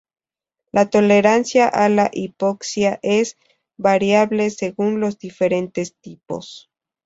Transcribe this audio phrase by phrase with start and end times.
[0.77, 3.37] La tolerancia a la hipoxia es
[3.77, 6.71] variable según los diferentes tipos.